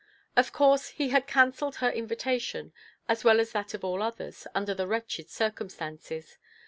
[0.35, 2.73] Of course he had cancelled her invitation,
[3.07, 6.39] as well as that of all others, under the wretched circumstances.